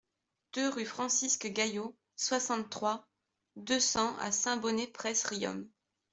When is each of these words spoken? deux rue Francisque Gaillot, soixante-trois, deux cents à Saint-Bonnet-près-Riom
deux 0.53 0.67
rue 0.67 0.85
Francisque 0.85 1.45
Gaillot, 1.45 1.95
soixante-trois, 2.15 3.07
deux 3.55 3.79
cents 3.79 4.17
à 4.17 4.31
Saint-Bonnet-près-Riom 4.31 5.67